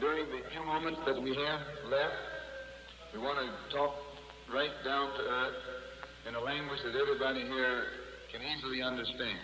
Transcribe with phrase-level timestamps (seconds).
[0.00, 2.14] during the few moments that we have left,
[3.12, 3.94] we want to talk
[4.52, 5.54] right down to earth
[6.28, 7.84] in a language that everybody here
[8.30, 9.38] can easily understand.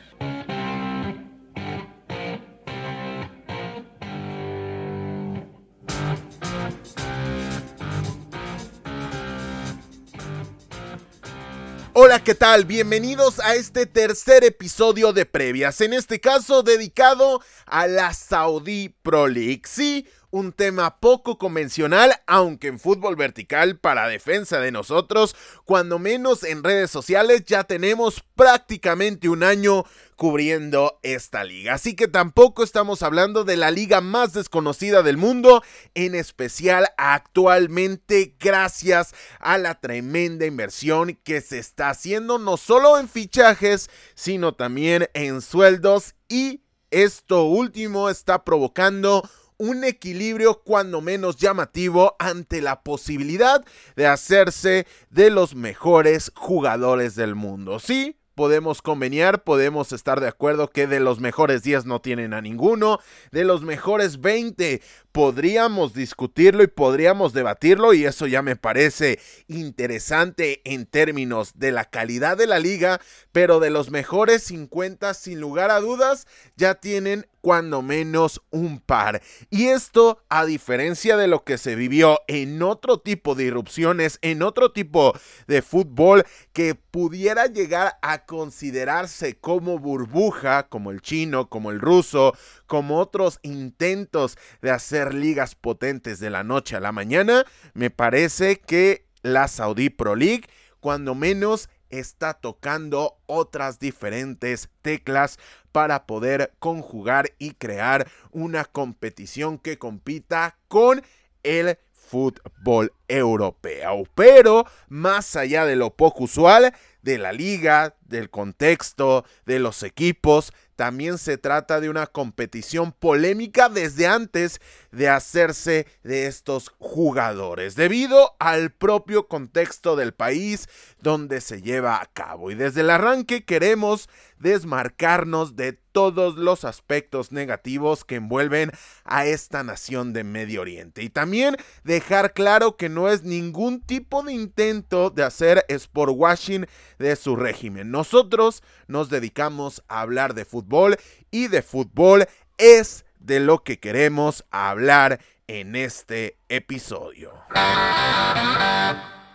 [11.97, 12.65] Hola, ¿qué tal?
[12.65, 19.29] Bienvenidos a este tercer episodio de previas, en este caso dedicado a la Saudi Pro
[19.29, 19.63] League.
[19.65, 26.43] Sí, un tema poco convencional, aunque en fútbol vertical para defensa de nosotros, cuando menos
[26.43, 29.85] en redes sociales ya tenemos prácticamente un año
[30.17, 31.75] cubriendo esta liga.
[31.75, 35.63] Así que tampoco estamos hablando de la liga más desconocida del mundo,
[35.95, 43.09] en especial actualmente gracias a la tremenda inversión que se está haciendo no solo en
[43.09, 49.29] fichajes, sino también en sueldos y esto último está provocando
[49.59, 53.65] un equilibrio cuando menos llamativo ante la posibilidad
[53.97, 57.79] de hacerse de los mejores jugadores del mundo.
[57.79, 62.41] Sí, podemos conveniar, podemos estar de acuerdo que de los mejores 10 no tienen a
[62.41, 62.99] ninguno,
[63.31, 64.83] de los mejores 20
[65.15, 71.85] podríamos discutirlo y podríamos debatirlo y eso ya me parece interesante en términos de la
[71.85, 73.01] calidad de la liga,
[73.31, 76.27] pero de los mejores 50 sin lugar a dudas
[76.57, 79.21] ya tienen cuando menos un par.
[79.51, 84.43] Y esto, a diferencia de lo que se vivió en otro tipo de irrupciones, en
[84.43, 85.13] otro tipo
[85.47, 92.33] de fútbol que pudiera llegar a considerarse como burbuja, como el chino, como el ruso,
[92.75, 98.59] como otros intentos de hacer ligas potentes de la noche a la mañana, me parece
[98.59, 100.49] que la Saudi Pro League,
[100.81, 105.39] cuando menos, está tocando otras diferentes teclas
[105.71, 111.01] para poder conjugar y crear una competición que compita con
[111.45, 114.05] el fútbol europeo.
[114.15, 120.53] Pero más allá de lo poco usual de la liga, del contexto, de los equipos,
[120.77, 124.61] también se trata de una competición polémica desde antes
[124.91, 130.69] de hacerse de estos jugadores, debido al propio contexto del país
[131.01, 132.51] donde se lleva a cabo.
[132.51, 138.73] Y desde el arranque queremos desmarcarnos de todos los aspectos negativos que envuelven
[139.05, 141.03] a esta nación de Medio Oriente.
[141.03, 146.67] Y también dejar claro que no es ningún tipo de intento de hacer sport washing
[146.99, 147.91] de su régimen.
[147.91, 150.97] Nosotros nos dedicamos a hablar de fútbol
[151.31, 157.33] y de fútbol es de lo que queremos hablar en este episodio.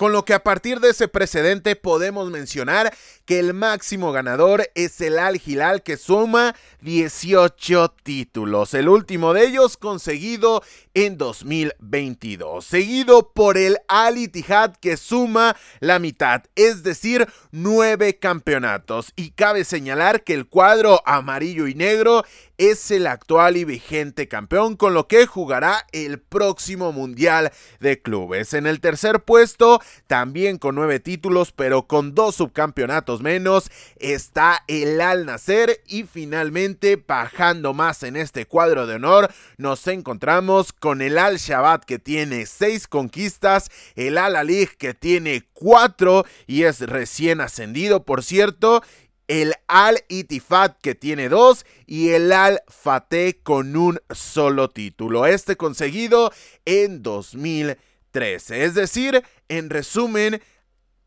[0.00, 2.90] Con lo que a partir de ese precedente podemos mencionar
[3.26, 9.44] que el máximo ganador es el Al Hilal que suma 18 títulos, el último de
[9.44, 10.62] ellos conseguido
[10.94, 19.12] en 2022, seguido por el Al Ittihad que suma la mitad, es decir, 9 campeonatos.
[19.16, 22.24] Y cabe señalar que el cuadro amarillo y negro
[22.60, 28.52] es el actual y vigente campeón, con lo que jugará el próximo Mundial de Clubes.
[28.52, 35.00] En el tercer puesto, también con nueve títulos, pero con dos subcampeonatos menos, está el
[35.00, 41.16] Al Nacer y finalmente, bajando más en este cuadro de honor, nos encontramos con el
[41.16, 47.40] Al Shabbat que tiene seis conquistas, el Al Alig que tiene cuatro y es recién
[47.40, 48.82] ascendido, por cierto,
[49.30, 55.24] el Al Itifat que tiene dos y el Al Fateh con un solo título.
[55.24, 56.32] Este conseguido
[56.64, 58.64] en 2013.
[58.64, 60.42] Es decir, En resumen,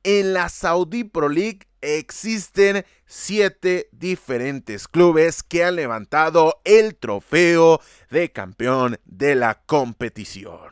[0.04, 8.32] en la Saudi Pro League existen siete diferentes clubes que han levantado el trofeo de
[8.32, 10.72] campeón de la competición.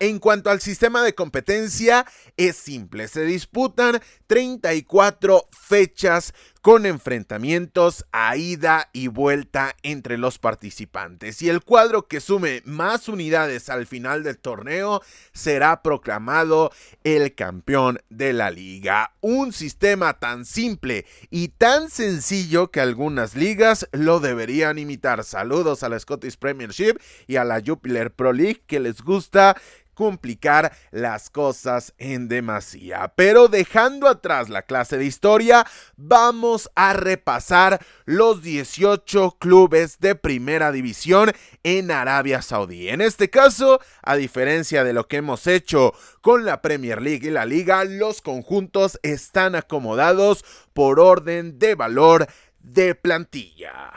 [0.00, 2.06] En cuanto al sistema de competencia,
[2.38, 3.06] es simple.
[3.06, 6.32] Se disputan 34 fechas
[6.62, 11.42] con enfrentamientos a ida y vuelta entre los participantes.
[11.42, 15.02] Y el cuadro que sume más unidades al final del torneo
[15.32, 16.70] será proclamado
[17.04, 19.12] el campeón de la liga.
[19.20, 25.24] Un sistema tan simple y tan sencillo que algunas ligas lo deberían imitar.
[25.24, 26.94] Saludos a la Scottish Premiership
[27.26, 29.56] y a la Jupiler Pro League que les gusta
[30.00, 33.12] complicar las cosas en demasía.
[33.16, 35.66] Pero dejando atrás la clase de historia,
[35.98, 41.32] vamos a repasar los 18 clubes de primera división
[41.64, 42.88] en Arabia Saudí.
[42.88, 45.92] En este caso, a diferencia de lo que hemos hecho
[46.22, 52.26] con la Premier League y la Liga, los conjuntos están acomodados por orden de valor
[52.58, 53.92] de plantilla.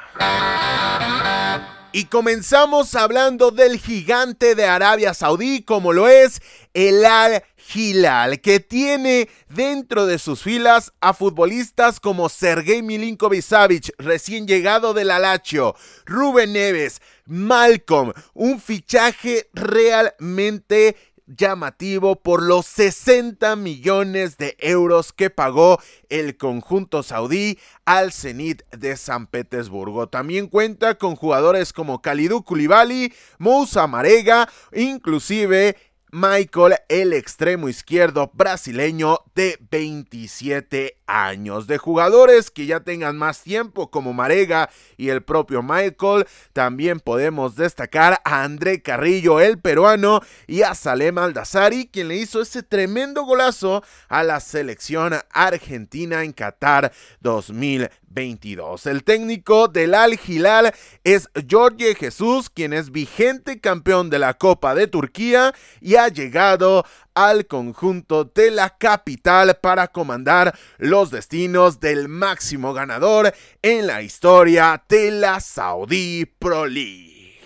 [1.95, 6.41] Y comenzamos hablando del gigante de Arabia Saudí, como lo es
[6.73, 14.47] el Al Hilal, que tiene dentro de sus filas a futbolistas como Sergei Milinkovic recién
[14.47, 15.75] llegado del Alacho,
[16.07, 20.97] Rubén Neves, Malcolm, un fichaje realmente
[21.27, 25.79] llamativo por los 60 millones de euros que pagó
[26.09, 30.07] el conjunto saudí al Zenit de San Petersburgo.
[30.07, 35.75] También cuenta con jugadores como Kalidou Koulibaly, Moussa Marega, inclusive
[36.15, 41.67] Michael, el extremo izquierdo brasileño de 27 años.
[41.67, 47.55] De jugadores que ya tengan más tiempo como Marega y el propio Michael, también podemos
[47.55, 53.23] destacar a André Carrillo, el peruano, y a Salem Aldazari, quien le hizo ese tremendo
[53.23, 56.91] golazo a la selección argentina en Qatar
[57.21, 58.03] 2020.
[58.13, 58.85] 22.
[58.85, 60.73] El técnico del Al Hilal
[61.03, 66.85] es Jorge Jesús, quien es vigente campeón de la Copa de Turquía y ha llegado
[67.15, 74.83] al conjunto de la capital para comandar los destinos del máximo ganador en la historia
[74.89, 77.39] de la Saudi Pro League.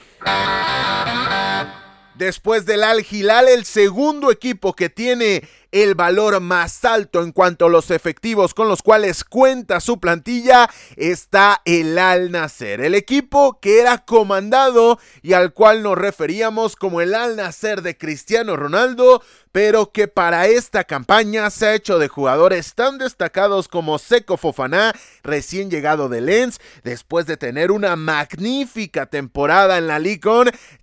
[2.15, 7.65] Después del Al Hilal, el segundo equipo que tiene el valor más alto en cuanto
[7.65, 13.59] a los efectivos con los cuales cuenta su plantilla está el Al Nasser, el equipo
[13.59, 19.23] que era comandado y al cual nos referíamos como el Al Nasser de Cristiano Ronaldo,
[19.53, 24.93] pero que para esta campaña se ha hecho de jugadores tan destacados como Seco Fofana,
[25.23, 30.17] recién llegado de Lens, después de tener una magnífica temporada en la Liga,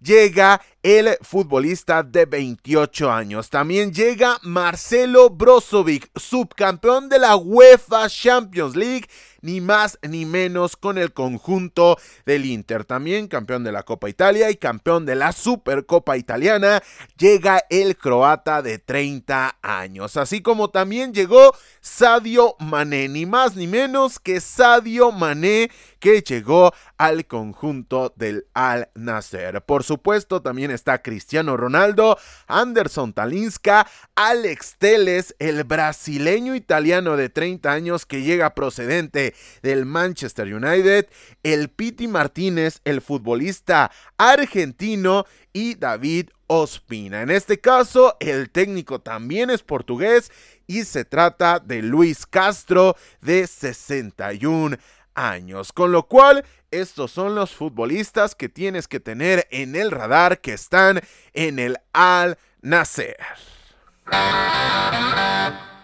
[0.01, 3.51] llega el futbolista de 28 años.
[3.51, 4.39] También llega
[4.75, 9.07] Marcelo Brozovic, subcampeón de la UEFA Champions League
[9.45, 12.85] ni más ni menos con el conjunto del Inter.
[12.85, 16.83] También campeón de la Copa Italia y campeón de la Supercopa Italiana,
[17.19, 20.17] llega el croata de 30 años.
[20.17, 25.71] Así como también llegó Sadio Mané, ni más ni menos que Sadio Mané
[26.01, 29.63] que llegó al conjunto del Al Nasser.
[29.63, 37.73] Por supuesto, también está Cristiano Ronaldo, Anderson Talinska, Alex Teles, el brasileño italiano de 30
[37.73, 41.09] años que llega procedente del Manchester United,
[41.43, 47.23] el Piti Martínez, el futbolista argentino y David Ospina.
[47.23, 50.31] En este caso, el técnico también es portugués
[50.67, 54.77] y se trata de Luis Castro de 61
[55.15, 55.73] años.
[55.73, 60.53] Con lo cual, estos son los futbolistas que tienes que tener en el radar que
[60.53, 61.01] están
[61.33, 63.17] en el Al Nasser.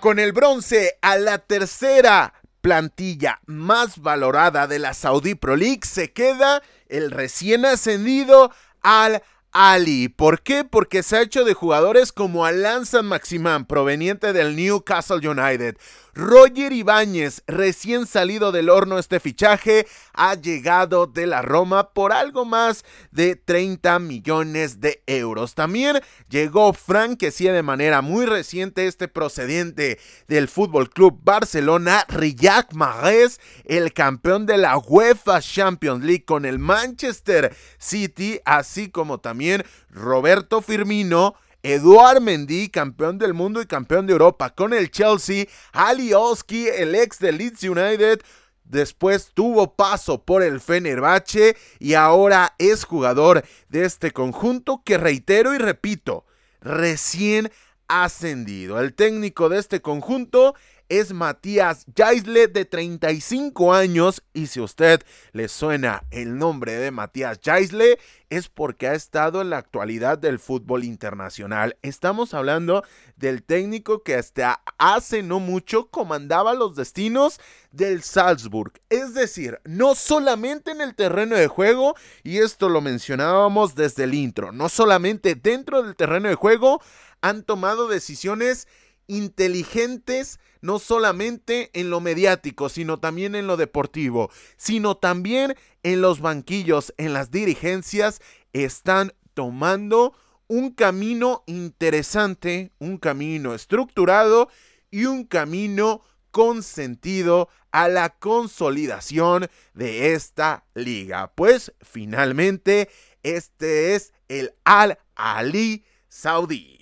[0.00, 6.12] Con el bronce a la tercera plantilla más valorada de la Saudi Pro League se
[6.12, 8.52] queda el recién ascendido
[8.82, 10.08] al Ali.
[10.08, 10.64] ¿Por qué?
[10.64, 15.76] Porque se ha hecho de jugadores como Alan San Maximán, proveniente del Newcastle United,
[16.14, 22.44] Roger Ibáñez, recién salido del horno este fichaje, ha llegado de la Roma por algo
[22.44, 25.54] más de 30 millones de euros.
[25.54, 29.98] También llegó Frank, que sí de manera muy reciente este procedente
[30.28, 36.58] del Fútbol Club Barcelona, Riyad Mahrez, el campeón de la UEFA Champions League con el
[36.58, 44.12] Manchester City, así como también Roberto Firmino, Eduard Mendy, campeón del mundo y campeón de
[44.12, 48.20] Europa con el Chelsea, Ali Oski, el ex de Leeds United,
[48.64, 55.54] después tuvo paso por el Fenerbahce y ahora es jugador de este conjunto que reitero
[55.54, 56.24] y repito,
[56.60, 57.50] recién
[57.88, 58.80] ascendido.
[58.80, 60.54] El técnico de este conjunto
[60.90, 65.00] es Matías Jaisle de 35 años y si a usted
[65.32, 70.40] le suena el nombre de Matías Jaisle es porque ha estado en la actualidad del
[70.40, 71.76] fútbol internacional.
[71.82, 72.84] Estamos hablando
[73.16, 78.72] del técnico que hasta hace no mucho comandaba los destinos del Salzburg.
[78.88, 81.94] Es decir, no solamente en el terreno de juego,
[82.24, 86.82] y esto lo mencionábamos desde el intro, no solamente dentro del terreno de juego
[87.22, 88.66] han tomado decisiones
[89.10, 96.20] inteligentes no solamente en lo mediático, sino también en lo deportivo, sino también en los
[96.20, 98.20] banquillos, en las dirigencias,
[98.52, 100.14] están tomando
[100.46, 104.48] un camino interesante, un camino estructurado
[104.90, 111.32] y un camino con sentido a la consolidación de esta liga.
[111.34, 112.88] Pues finalmente
[113.22, 116.78] este es el Al Ali Saudí.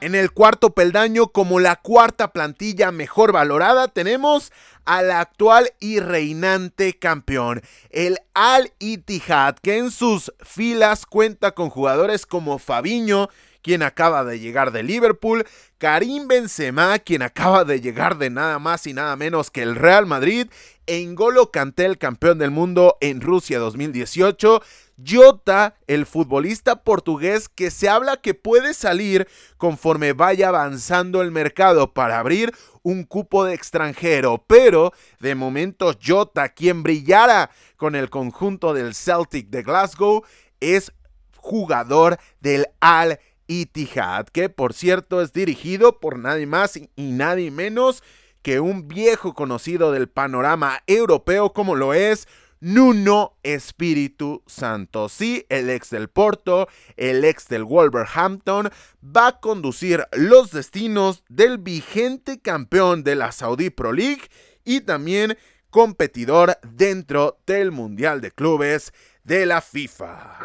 [0.00, 4.52] En el cuarto peldaño, como la cuarta plantilla mejor valorada, tenemos
[4.84, 12.26] al actual y reinante campeón, el Al Ittihad, que en sus filas cuenta con jugadores
[12.26, 13.30] como Fabiño,
[13.62, 15.46] quien acaba de llegar de Liverpool,
[15.78, 20.04] Karim Benzema, quien acaba de llegar de nada más y nada menos que el Real
[20.04, 20.48] Madrid,
[20.86, 24.60] Engolo Kanté, el campeón del mundo en Rusia 2018,
[25.02, 31.92] Jota, el futbolista portugués que se habla que puede salir conforme vaya avanzando el mercado
[31.92, 38.74] para abrir un cupo de extranjero, pero de momento Jota, quien brillara con el conjunto
[38.74, 40.22] del Celtic de Glasgow,
[40.60, 40.92] es
[41.36, 48.02] jugador del Al Ittihad, que por cierto es dirigido por nadie más y nadie menos
[48.42, 52.28] que un viejo conocido del panorama europeo como lo es
[52.64, 55.10] Nuno Espíritu Santo.
[55.10, 56.66] Sí, el ex del Porto,
[56.96, 58.70] el ex del Wolverhampton,
[59.04, 64.22] va a conducir los destinos del vigente campeón de la Saudi Pro League
[64.64, 65.36] y también
[65.68, 68.94] competidor dentro del Mundial de Clubes
[69.24, 70.38] de la FIFA.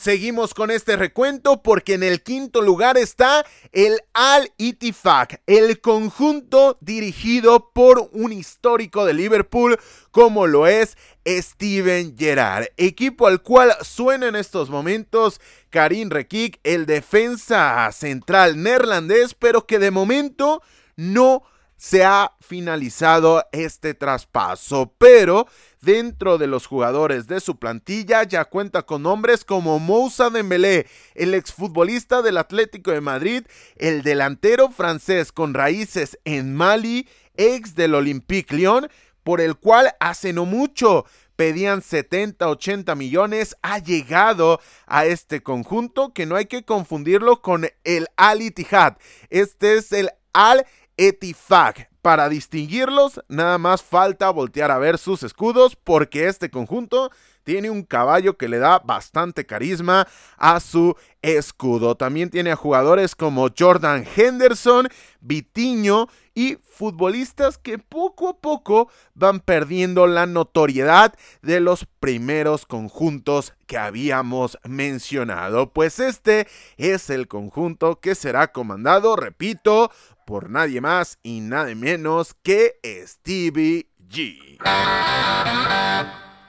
[0.00, 6.78] Seguimos con este recuento porque en el quinto lugar está el Al Ittifaq, el conjunto
[6.80, 9.78] dirigido por un histórico de Liverpool
[10.10, 10.96] como lo es
[11.28, 15.38] Steven Gerrard, equipo al cual suena en estos momentos
[15.68, 20.62] Karim Rekik, el defensa central neerlandés, pero que de momento
[20.96, 21.42] no
[21.80, 25.48] se ha finalizado este traspaso, pero
[25.80, 31.32] dentro de los jugadores de su plantilla ya cuenta con nombres como Moussa Dembélé, el
[31.32, 33.44] exfutbolista del Atlético de Madrid,
[33.76, 37.08] el delantero francés con raíces en Mali,
[37.38, 38.90] ex del Olympique Lyon,
[39.22, 46.12] por el cual hace no mucho pedían 70, 80 millones, ha llegado a este conjunto
[46.12, 48.98] que no hay que confundirlo con el Al Ittihad.
[49.30, 50.66] Este es el Al
[51.00, 51.88] Etifag.
[52.02, 57.10] Para distinguirlos, nada más falta voltear a ver sus escudos porque este conjunto
[57.44, 60.06] tiene un caballo que le da bastante carisma
[60.36, 61.96] a su escudo.
[61.96, 64.88] También tiene a jugadores como Jordan Henderson,
[65.20, 73.52] Vitiño y futbolistas que poco a poco van perdiendo la notoriedad de los primeros conjuntos
[73.66, 75.72] que habíamos mencionado.
[75.72, 79.90] Pues este es el conjunto que será comandado, repito,
[80.24, 84.58] por nadie más y nada menos que Stevie G.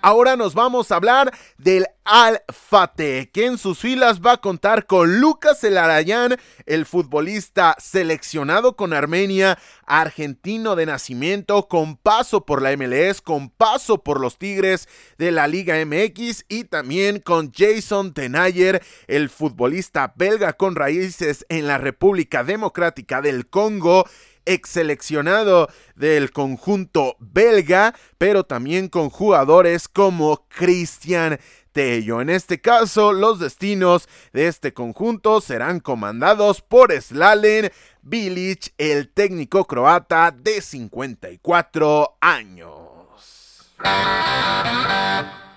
[0.03, 5.19] Ahora nos vamos a hablar del Al-Fateh, que en sus filas va a contar con
[5.19, 13.21] Lucas Elarayán, el futbolista seleccionado con Armenia, argentino de nacimiento, con paso por la MLS,
[13.21, 14.89] con paso por los Tigres
[15.19, 21.67] de la Liga MX y también con Jason Tenayer, el futbolista belga con raíces en
[21.67, 24.05] la República Democrática del Congo
[24.45, 31.39] ex seleccionado del conjunto belga, pero también con jugadores como Cristian
[31.71, 32.21] Tello.
[32.21, 37.71] En este caso, los destinos de este conjunto serán comandados por Slalen
[38.01, 43.71] Bilic, el técnico croata de 54 años.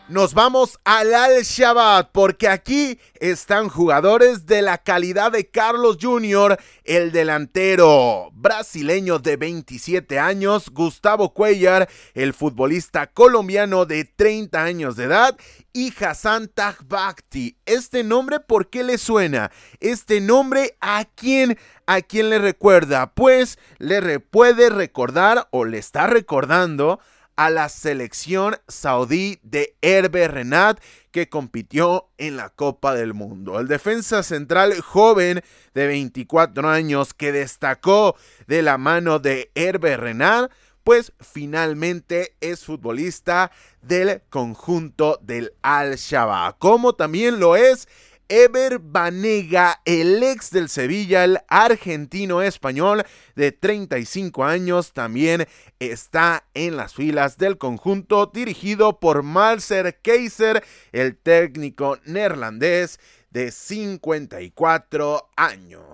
[0.06, 7.10] Nos vamos al Al-Shabaab porque aquí están jugadores de la calidad de Carlos Jr., el
[7.10, 15.38] delantero brasileño de 27 años, Gustavo Cuellar, el futbolista colombiano de 30 años de edad
[15.72, 17.56] y Hassan Tagbakti.
[17.64, 19.50] Este nombre, ¿por qué le suena?
[19.80, 21.56] Este nombre, ¿a quién,
[21.86, 23.14] a quién le recuerda?
[23.14, 27.00] Pues le puede recordar o le está recordando
[27.36, 33.60] a la selección saudí de Herbe Renat que compitió en la Copa del Mundo.
[33.60, 35.42] El defensa central joven
[35.74, 40.50] de 24 años que destacó de la mano de Herbe Renat
[40.84, 43.50] pues finalmente es futbolista
[43.80, 47.88] del conjunto del Al-Shabaab, como también lo es
[48.36, 53.04] Ever Banega, el ex del Sevilla, el argentino español
[53.36, 55.46] de 35 años, también
[55.78, 62.98] está en las filas del conjunto dirigido por Malser Keiser, el técnico neerlandés
[63.30, 65.84] de 54 años.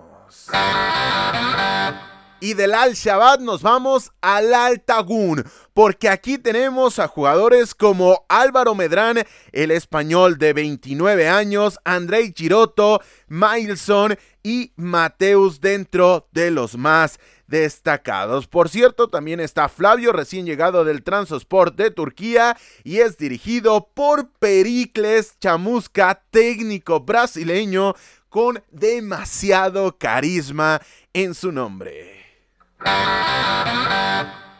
[2.43, 5.45] Y del Al-Shabaab nos vamos al Al-Tagun,
[5.75, 9.19] porque aquí tenemos a jugadores como Álvaro Medrán,
[9.51, 18.47] el español de 29 años, Andrei Giroto, Milson y Mateus dentro de los más destacados.
[18.47, 24.31] Por cierto, también está Flavio, recién llegado del Transport de Turquía y es dirigido por
[24.39, 27.93] Pericles Chamusca, técnico brasileño
[28.29, 30.81] con demasiado carisma
[31.13, 32.30] en su nombre.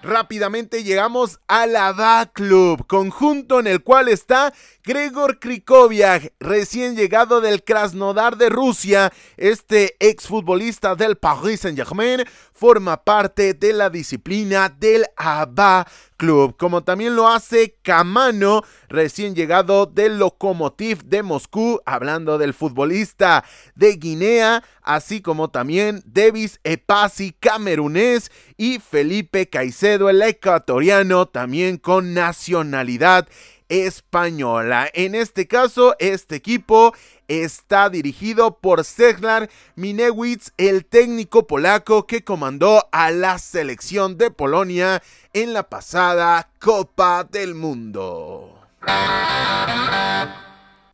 [0.03, 4.51] Rápidamente llegamos a la Club, conjunto en el cual está
[4.83, 9.13] Gregor Krikoviak, recién llegado del Krasnodar de Rusia.
[9.37, 12.25] Este exfutbolista del Paris Saint-Germain
[12.61, 19.87] forma parte de la disciplina del ABA Club, como también lo hace Kamano, recién llegado
[19.87, 28.31] del Lokomotiv de Moscú, hablando del futbolista de Guinea, así como también Davis Epasi, camerunés,
[28.57, 33.27] y Felipe Caicedo, el ecuatoriano, también con nacionalidad
[33.71, 34.89] española.
[34.93, 36.93] En este caso, este equipo
[37.29, 45.01] está dirigido por Seglar Minewicz, el técnico polaco que comandó a la selección de Polonia
[45.31, 48.59] en la pasada Copa del Mundo.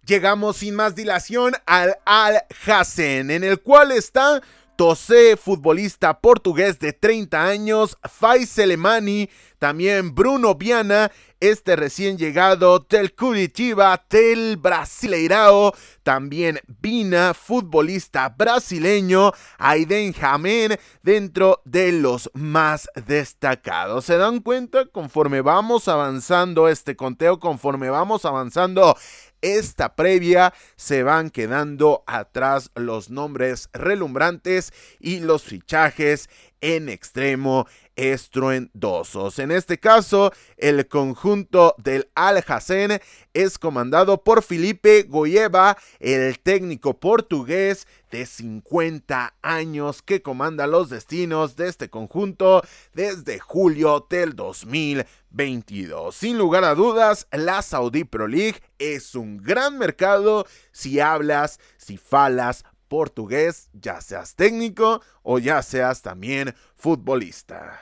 [0.06, 4.44] Llegamos sin más dilación al Al Hassen, en el cual está
[4.78, 13.16] Tosé, futbolista portugués de 30 años, Faisal Emani, también Bruno Viana, este recién llegado del
[13.16, 15.74] Curitiba, del Brasileirao,
[16.04, 24.06] también Vina, futbolista brasileño, Aiden Jamen, dentro de los más destacados.
[24.06, 24.86] ¿Se dan cuenta?
[24.86, 28.96] Conforme vamos avanzando este conteo, conforme vamos avanzando
[29.42, 36.30] esta previa se van quedando atrás los nombres relumbrantes y los fichajes
[36.62, 39.40] en extremo estruendosos.
[39.40, 42.44] En este caso, el conjunto del Al
[43.34, 51.56] es comandado por Felipe Goyeva, el técnico portugués de 50 años que comanda los destinos
[51.56, 52.62] de este conjunto
[52.94, 56.16] desde julio del 2022.
[56.16, 61.98] Sin lugar a dudas, la Saudi Pro League es un gran mercado si hablas, si
[61.98, 67.80] falas portugués, ya seas técnico o ya seas también futbolista.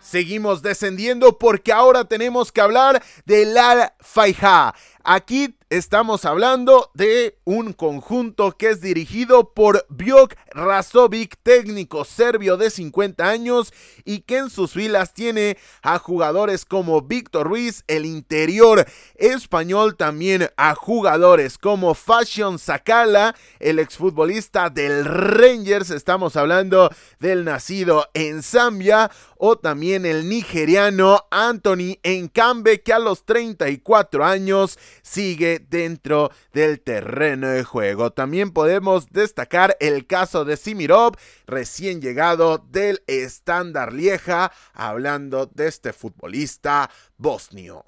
[0.00, 4.74] Seguimos descendiendo porque ahora tenemos que hablar del Al Faiha.
[5.04, 12.70] Aquí estamos hablando de un conjunto que es dirigido por Bjok Razovic, técnico serbio de
[12.70, 13.72] 50 años
[14.04, 18.86] y que en sus filas tiene a jugadores como Víctor Ruiz, el interior
[19.16, 28.08] español, también a jugadores como Fashion Sakala, el exfutbolista del Rangers, estamos hablando del nacido
[28.14, 36.30] en Zambia, o también el nigeriano Anthony Encambe, que a los 34 años sigue dentro
[36.52, 38.12] del terreno de juego.
[38.12, 45.92] También podemos destacar el caso de Simirov, recién llegado del estándar Lieja, hablando de este
[45.92, 47.84] futbolista bosnio.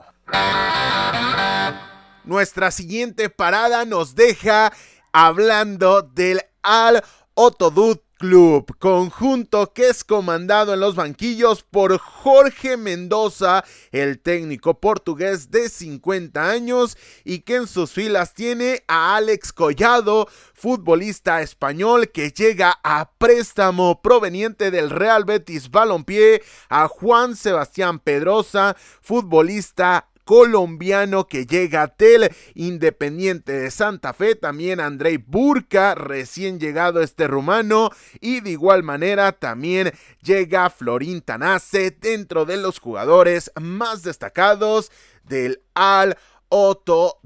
[2.24, 4.72] Nuestra siguiente parada nos deja
[5.12, 7.02] hablando del Al
[7.34, 15.50] Otodut Club, conjunto que es comandado en los banquillos por Jorge Mendoza, el técnico portugués
[15.50, 22.30] de 50 años y que en sus filas tiene a Alex Collado, futbolista español que
[22.30, 31.46] llega a préstamo proveniente del Real Betis Balompié, a Juan Sebastián Pedrosa, futbolista colombiano que
[31.46, 38.50] llega del Independiente de Santa Fe, también Andrei Burka, recién llegado este rumano, y de
[38.50, 44.90] igual manera también llega Florín Tanase dentro de los jugadores más destacados
[45.24, 46.16] del Al
[46.48, 47.18] Otto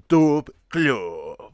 [0.69, 1.53] Club.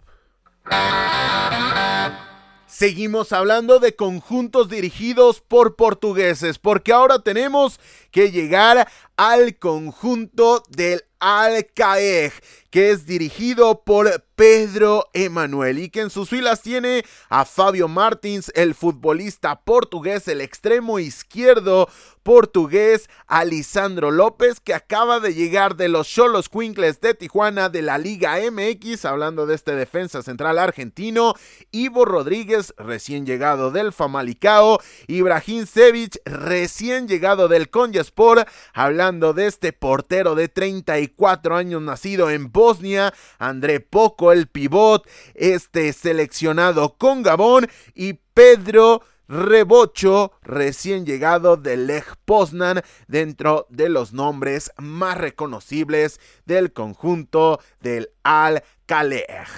[2.76, 7.78] Seguimos hablando de conjuntos dirigidos por portugueses, porque ahora tenemos
[8.10, 12.32] que llegar al conjunto del Al Qaed,
[12.70, 18.50] que es dirigido por Pedro Emanuel y que en sus filas tiene a Fabio Martins,
[18.56, 21.88] el futbolista portugués, el extremo izquierdo
[22.24, 27.98] portugués, Alisandro López, que acaba de llegar de los Cholos Quinkles de Tijuana de la
[27.98, 31.34] Liga MX, hablando de este defensa central argentino,
[31.70, 39.72] Ivo Rodríguez, recién llegado del Famalicao, Ibrahim Sevic, recién llegado del Konyaspor, hablando de este
[39.72, 47.68] portero de 34 años nacido en Bosnia, André Poco, el pivot, este seleccionado con Gabón
[47.94, 56.72] y Pedro Rebocho, recién llegado de Lech Poznan, dentro de los nombres más reconocibles del
[56.72, 59.48] conjunto del Al Kalej.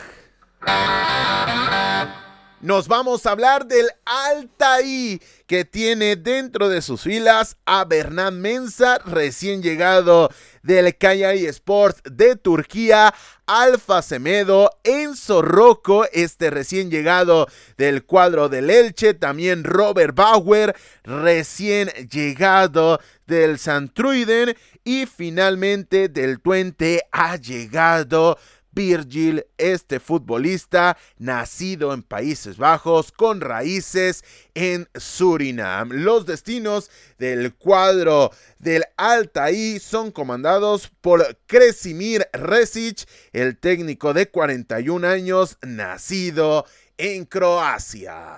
[2.62, 8.98] Nos vamos a hablar del Altaí, que tiene dentro de sus filas a Bernard Mensa,
[9.04, 10.30] recién llegado
[10.66, 13.14] del Cagliari Sports de Turquía,
[13.46, 17.46] Alfa Semedo, Enzo Rocco, este recién llegado
[17.78, 20.74] del cuadro del Elche, también Robert Bauer,
[21.04, 28.38] recién llegado del Santruiden y finalmente del Twente ha llegado
[28.76, 34.22] Virgil, este futbolista nacido en Países Bajos con raíces
[34.54, 35.88] en Surinam.
[35.90, 45.08] Los destinos del cuadro del Altaí son comandados por Kresimir Resic, el técnico de 41
[45.08, 46.66] años nacido
[46.98, 48.36] en Croacia.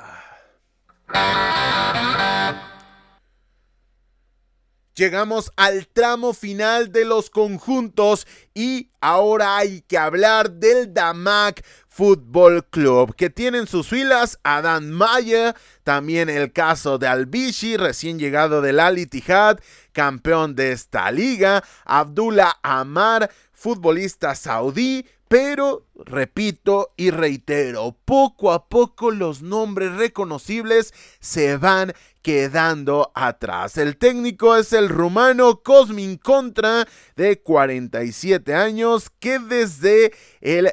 [4.99, 12.67] Llegamos al tramo final de los conjuntos y ahora hay que hablar del Damac Fútbol
[12.69, 18.19] Club, que tiene en sus filas a Dan Mayer, también el caso de Albishi, recién
[18.19, 19.61] llegado del Al Ittihad,
[19.93, 29.11] campeón de esta liga, Abdullah Amar, futbolista saudí, pero, repito y reitero, poco a poco
[29.11, 33.77] los nombres reconocibles se van quedando atrás.
[33.77, 36.87] El técnico es el rumano Cosmin Contra,
[37.17, 40.73] de 47 años, que desde el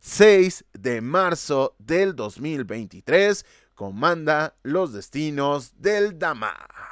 [0.00, 6.90] 6 de marzo del 2023 comanda los destinos del Damac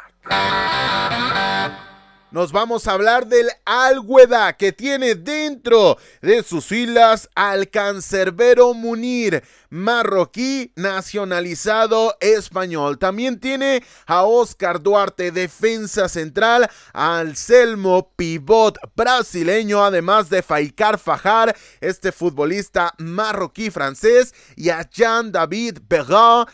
[2.30, 9.42] nos vamos a hablar del Algueda que tiene dentro de sus filas al cancerbero Munir,
[9.70, 12.98] marroquí nacionalizado español.
[12.98, 21.56] También tiene a Oscar Duarte, defensa central, al Selmo pivot brasileño, además de Faikar Fajar,
[21.80, 26.46] este futbolista marroquí francés, y a Jean David Berra,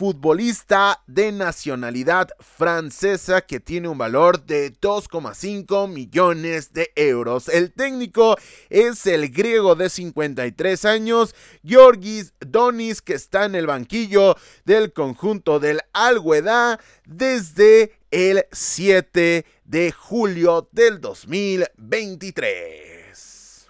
[0.00, 7.50] futbolista de nacionalidad francesa que tiene un valor de 2,5 millones de euros.
[7.50, 8.38] El técnico
[8.70, 15.60] es el griego de 53 años, Georgis Donis, que está en el banquillo del conjunto
[15.60, 23.68] del Algueda desde el 7 de julio del 2023.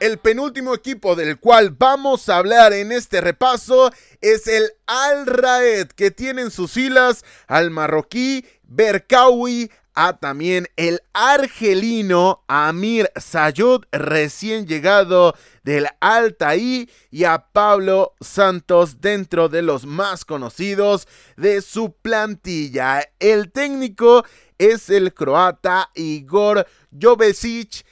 [0.00, 5.88] El penúltimo equipo del cual vamos a hablar en este repaso es el Al Raed,
[5.88, 14.68] que tiene en sus filas al marroquí Berkawi, a también el argelino Amir Sayud, recién
[14.68, 15.34] llegado
[15.64, 23.02] del Altaí, y a Pablo Santos dentro de los más conocidos de su plantilla.
[23.18, 24.24] El técnico
[24.58, 27.84] es el croata Igor Jovesic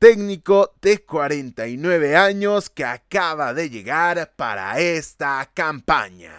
[0.00, 6.32] técnico de 49 años que acaba de llegar para esta campaña.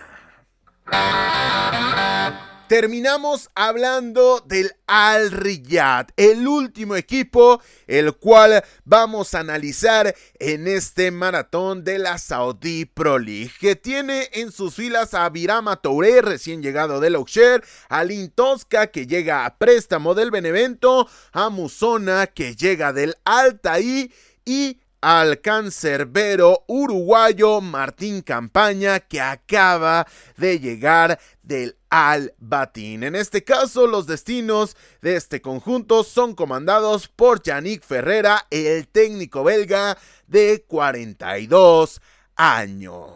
[2.71, 11.11] Terminamos hablando del Al Riyad, el último equipo el cual vamos a analizar en este
[11.11, 16.63] maratón de la Saudi Pro League, que tiene en sus filas a Virama Touré, recién
[16.63, 22.55] llegado del Auxerre, a Lin Tosca, que llega a préstamo del Benevento, a Musona, que
[22.55, 24.13] llega del Altaí,
[24.45, 33.03] y al cancerbero uruguayo Martín Campaña que acaba de llegar del Al Batín.
[33.03, 39.43] En este caso, los destinos de este conjunto son comandados por Yannick Ferrera, el técnico
[39.43, 41.99] belga de 42
[42.35, 43.11] años.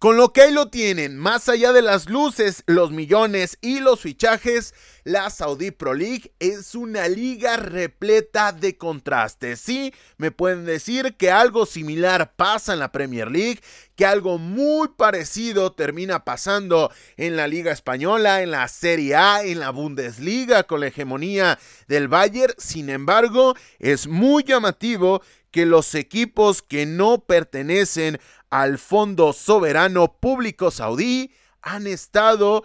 [0.00, 4.00] Con lo que ahí lo tienen, más allá de las luces, los millones y los
[4.00, 4.72] fichajes,
[5.04, 9.60] la Saudi Pro League es una liga repleta de contrastes.
[9.60, 13.60] Sí, me pueden decir que algo similar pasa en la Premier League,
[13.94, 19.60] que algo muy parecido termina pasando en la Liga Española, en la Serie A, en
[19.60, 21.58] la Bundesliga con la hegemonía
[21.88, 22.54] del Bayern.
[22.56, 30.70] Sin embargo, es muy llamativo que los equipos que no pertenecen al Fondo Soberano Público
[30.70, 31.32] Saudí
[31.62, 32.64] han estado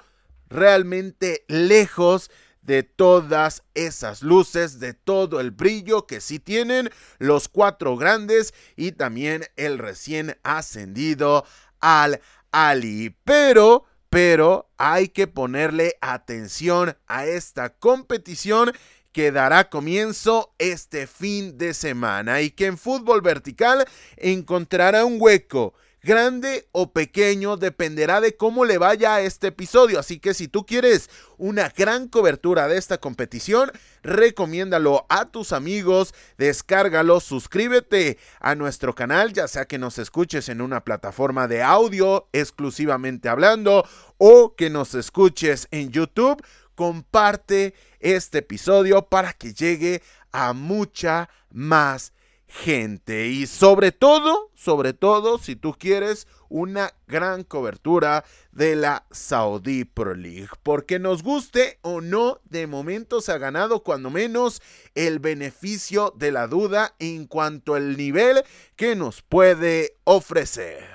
[0.49, 2.29] realmente lejos
[2.61, 8.91] de todas esas luces, de todo el brillo que sí tienen los cuatro grandes y
[8.93, 11.45] también el recién ascendido
[11.79, 12.21] al
[12.51, 13.15] Ali.
[13.23, 18.71] Pero, pero hay que ponerle atención a esta competición
[19.15, 23.85] que dará comienzo este fin de semana y que en fútbol vertical
[24.17, 25.73] encontrará un hueco
[26.03, 29.99] grande o pequeño, dependerá de cómo le vaya a este episodio.
[29.99, 33.71] Así que si tú quieres una gran cobertura de esta competición,
[34.03, 40.59] recomiéndalo a tus amigos, descárgalo, suscríbete a nuestro canal, ya sea que nos escuches en
[40.59, 46.43] una plataforma de audio exclusivamente hablando o que nos escuches en YouTube
[46.75, 52.13] comparte este episodio para que llegue a mucha más
[52.47, 53.27] gente.
[53.27, 60.15] Y sobre todo, sobre todo, si tú quieres una gran cobertura de la Saudi Pro
[60.15, 60.49] League.
[60.63, 64.61] Porque nos guste o no, de momento se ha ganado cuando menos
[64.93, 68.43] el beneficio de la duda en cuanto al nivel
[68.75, 70.87] que nos puede ofrecer.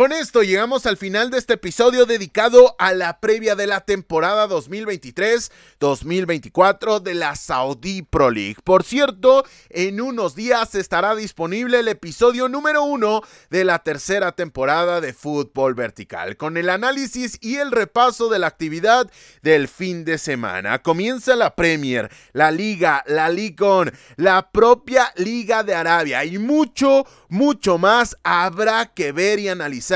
[0.00, 4.48] Con esto llegamos al final de este episodio dedicado a la previa de la temporada
[4.48, 8.56] 2023-2024 de la Saudi Pro League.
[8.64, 15.02] Por cierto, en unos días estará disponible el episodio número uno de la tercera temporada
[15.02, 19.10] de Fútbol Vertical, con el análisis y el repaso de la actividad
[19.42, 20.80] del fin de semana.
[20.80, 27.76] Comienza la Premier, la Liga, la Licon, la propia Liga de Arabia y mucho, mucho
[27.76, 29.89] más habrá que ver y analizar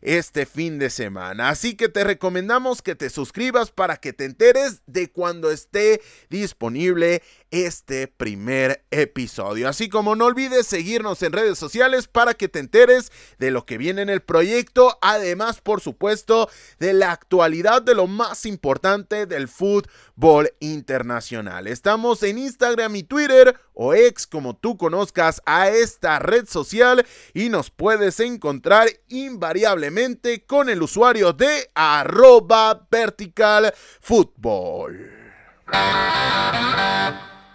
[0.00, 1.48] este fin de semana.
[1.48, 7.22] Así que te recomendamos que te suscribas para que te enteres de cuando esté disponible
[7.50, 9.68] este primer episodio.
[9.68, 13.78] Así como no olvides seguirnos en redes sociales para que te enteres de lo que
[13.78, 14.98] viene en el proyecto.
[15.00, 21.66] Además, por supuesto, de la actualidad de lo más importante del fútbol internacional.
[21.66, 27.48] Estamos en Instagram y Twitter o ex como tú conozcas a esta red social y
[27.48, 35.10] nos puedes encontrar invariablemente con el usuario de arroba vertical fútbol.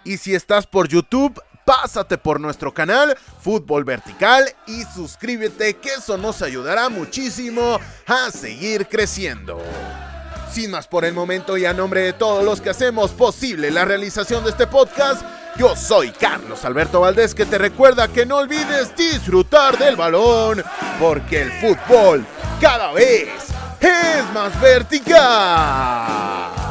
[0.04, 6.18] Y si estás por YouTube, pásate por nuestro canal Fútbol Vertical y suscríbete que eso
[6.18, 9.60] nos ayudará muchísimo a seguir creciendo.
[10.52, 13.84] Sin más por el momento y a nombre de todos los que hacemos posible la
[13.84, 15.22] realización de este podcast,
[15.56, 20.62] yo soy Carlos Alberto Valdés que te recuerda que no olvides disfrutar del balón
[20.98, 22.26] porque el fútbol
[22.60, 23.28] cada vez
[23.80, 26.61] es más vertical.